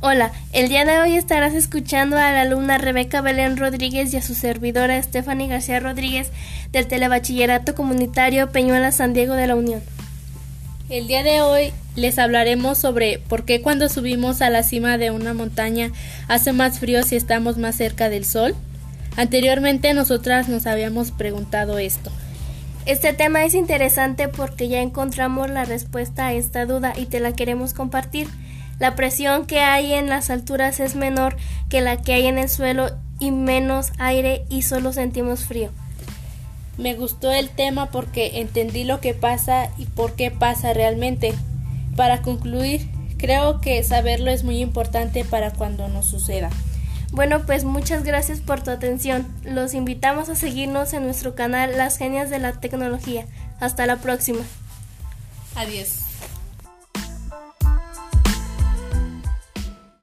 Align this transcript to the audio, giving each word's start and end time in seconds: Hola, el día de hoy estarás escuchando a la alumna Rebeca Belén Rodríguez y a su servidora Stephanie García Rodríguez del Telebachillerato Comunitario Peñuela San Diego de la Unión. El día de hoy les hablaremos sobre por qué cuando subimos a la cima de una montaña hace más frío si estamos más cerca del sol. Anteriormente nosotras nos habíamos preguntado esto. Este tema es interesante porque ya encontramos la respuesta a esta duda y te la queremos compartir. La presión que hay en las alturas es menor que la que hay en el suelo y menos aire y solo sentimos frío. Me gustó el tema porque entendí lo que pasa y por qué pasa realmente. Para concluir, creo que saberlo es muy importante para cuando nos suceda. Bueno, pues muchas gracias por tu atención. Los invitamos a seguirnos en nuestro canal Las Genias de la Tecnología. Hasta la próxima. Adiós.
Hola, 0.00 0.30
el 0.52 0.68
día 0.68 0.84
de 0.84 1.00
hoy 1.00 1.16
estarás 1.16 1.54
escuchando 1.54 2.16
a 2.16 2.30
la 2.30 2.42
alumna 2.42 2.78
Rebeca 2.78 3.20
Belén 3.20 3.56
Rodríguez 3.56 4.14
y 4.14 4.16
a 4.16 4.22
su 4.22 4.36
servidora 4.36 5.02
Stephanie 5.02 5.48
García 5.48 5.80
Rodríguez 5.80 6.30
del 6.70 6.86
Telebachillerato 6.86 7.74
Comunitario 7.74 8.48
Peñuela 8.52 8.92
San 8.92 9.12
Diego 9.12 9.34
de 9.34 9.48
la 9.48 9.56
Unión. 9.56 9.82
El 10.88 11.08
día 11.08 11.24
de 11.24 11.40
hoy 11.40 11.72
les 11.96 12.16
hablaremos 12.20 12.78
sobre 12.78 13.18
por 13.18 13.44
qué 13.44 13.60
cuando 13.60 13.88
subimos 13.88 14.40
a 14.40 14.50
la 14.50 14.62
cima 14.62 14.98
de 14.98 15.10
una 15.10 15.34
montaña 15.34 15.90
hace 16.28 16.52
más 16.52 16.78
frío 16.78 17.02
si 17.02 17.16
estamos 17.16 17.58
más 17.58 17.74
cerca 17.74 18.08
del 18.08 18.24
sol. 18.24 18.54
Anteriormente 19.16 19.94
nosotras 19.94 20.48
nos 20.48 20.68
habíamos 20.68 21.10
preguntado 21.10 21.76
esto. 21.80 22.12
Este 22.86 23.14
tema 23.14 23.44
es 23.44 23.54
interesante 23.54 24.28
porque 24.28 24.68
ya 24.68 24.80
encontramos 24.80 25.50
la 25.50 25.64
respuesta 25.64 26.28
a 26.28 26.34
esta 26.34 26.66
duda 26.66 26.92
y 26.96 27.06
te 27.06 27.18
la 27.18 27.32
queremos 27.32 27.74
compartir. 27.74 28.28
La 28.78 28.94
presión 28.94 29.46
que 29.46 29.60
hay 29.60 29.94
en 29.94 30.08
las 30.08 30.30
alturas 30.30 30.80
es 30.80 30.94
menor 30.94 31.36
que 31.68 31.80
la 31.80 32.00
que 32.00 32.14
hay 32.14 32.26
en 32.26 32.38
el 32.38 32.48
suelo 32.48 32.90
y 33.18 33.30
menos 33.30 33.92
aire 33.98 34.44
y 34.48 34.62
solo 34.62 34.92
sentimos 34.92 35.44
frío. 35.44 35.70
Me 36.76 36.94
gustó 36.94 37.32
el 37.32 37.50
tema 37.50 37.90
porque 37.90 38.38
entendí 38.40 38.84
lo 38.84 39.00
que 39.00 39.14
pasa 39.14 39.68
y 39.78 39.86
por 39.86 40.14
qué 40.14 40.30
pasa 40.30 40.72
realmente. 40.72 41.34
Para 41.96 42.22
concluir, 42.22 42.88
creo 43.18 43.60
que 43.60 43.82
saberlo 43.82 44.30
es 44.30 44.44
muy 44.44 44.60
importante 44.60 45.24
para 45.24 45.50
cuando 45.50 45.88
nos 45.88 46.06
suceda. 46.06 46.50
Bueno, 47.10 47.44
pues 47.46 47.64
muchas 47.64 48.04
gracias 48.04 48.40
por 48.40 48.62
tu 48.62 48.70
atención. 48.70 49.26
Los 49.42 49.74
invitamos 49.74 50.28
a 50.28 50.36
seguirnos 50.36 50.92
en 50.92 51.04
nuestro 51.04 51.34
canal 51.34 51.76
Las 51.76 51.96
Genias 51.96 52.30
de 52.30 52.38
la 52.38 52.52
Tecnología. 52.52 53.26
Hasta 53.58 53.86
la 53.86 53.96
próxima. 53.96 54.40
Adiós. 55.56 56.04